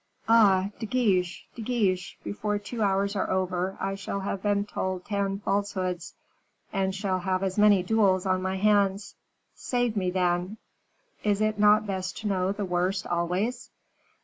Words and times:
Ah! 0.27 0.71
De 0.79 0.87
Guiche, 0.87 1.45
De 1.55 1.61
Guiche, 1.61 2.17
before 2.23 2.57
two 2.57 2.81
hours 2.81 3.15
are 3.15 3.29
over, 3.29 3.77
I 3.79 3.93
shall 3.93 4.21
have 4.21 4.41
been 4.41 4.65
told 4.65 5.05
ten 5.05 5.37
falsehoods, 5.37 6.15
and 6.73 6.95
shall 6.95 7.19
have 7.19 7.43
as 7.43 7.59
many 7.59 7.83
duels 7.83 8.25
on 8.25 8.41
my 8.41 8.55
hands. 8.55 9.13
Save 9.53 9.95
me, 9.95 10.09
then; 10.09 10.57
is 11.23 11.39
it 11.39 11.59
not 11.59 11.85
best 11.85 12.17
to 12.17 12.27
know 12.27 12.51
the 12.51 12.65
worst 12.65 13.05
always?" 13.05 13.69